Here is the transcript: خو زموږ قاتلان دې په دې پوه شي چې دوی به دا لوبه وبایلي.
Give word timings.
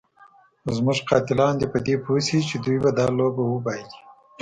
خو 0.61 0.69
زموږ 0.77 0.97
قاتلان 1.09 1.53
دې 1.57 1.67
په 1.73 1.79
دې 1.85 1.95
پوه 2.03 2.19
شي 2.27 2.39
چې 2.49 2.55
دوی 2.63 2.77
به 2.83 2.91
دا 2.97 3.05
لوبه 3.17 3.43
وبایلي. 3.47 3.99